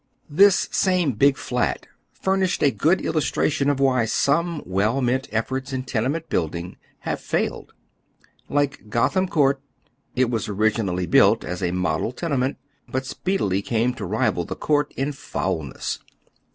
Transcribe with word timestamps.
This 0.31 0.67
same" 0.71 1.11
Big 1.11 1.37
Fiat" 1.37 1.85
furnished 2.23 2.63
a 2.63 2.71
good 2.71 3.01
illustration 3.05 3.69
of 3.69 3.79
why 3.79 4.05
some 4.05 4.63
well 4.65 4.99
meaut 4.99 5.27
efforts 5.31 5.71
in 5.73 5.83
tenement 5.83 6.27
building 6.27 6.77
have 7.01 7.21
failed. 7.21 7.71
Like 8.49 8.89
Gotham 8.89 9.27
Court, 9.27 9.61
it 10.15 10.31
was 10.31 10.49
originally 10.49 11.05
built 11.05 11.43
as 11.43 11.61
a 11.61 11.69
model 11.69 12.11
tenement, 12.13 12.57
but 12.89 13.05
speedily 13.05 13.61
came 13.61 13.93
to 13.93 14.03
rival 14.07 14.43
the 14.43 14.55
Court 14.55 14.91
in 14.97 15.11
foulness. 15.11 15.99